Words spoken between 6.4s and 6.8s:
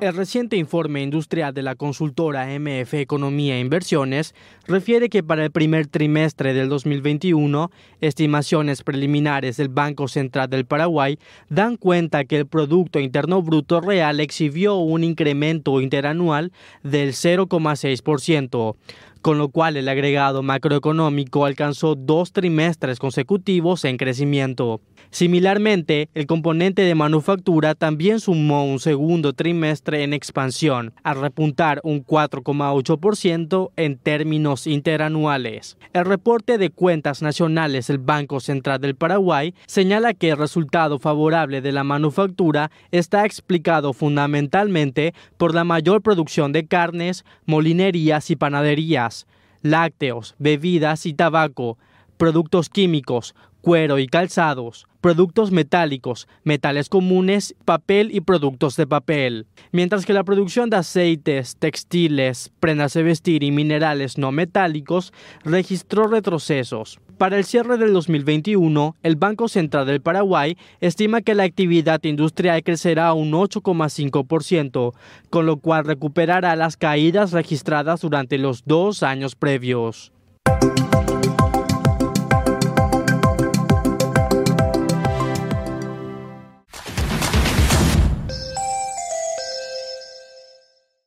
del